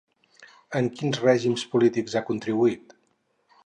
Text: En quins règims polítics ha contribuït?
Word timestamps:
En 0.79 0.89
quins 1.01 1.21
règims 1.27 1.67
polítics 1.75 2.17
ha 2.21 2.27
contribuït? 2.35 3.01